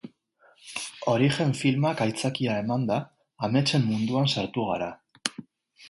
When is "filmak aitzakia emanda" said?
1.59-2.99